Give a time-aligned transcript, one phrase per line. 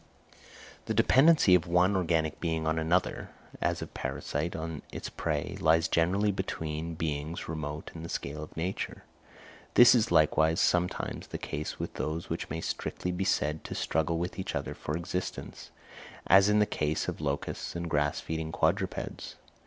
[0.85, 3.29] The dependency of one organic being on another,
[3.61, 8.41] as of a parasite on its prey, lies generally between beings remote in the scale
[8.41, 9.03] of nature.
[9.75, 14.17] This is likewise sometimes the case with those which may strictly be said to struggle
[14.17, 15.69] with each other for existence,
[16.25, 19.35] as in the case of locusts and grass feeding quadrupeds.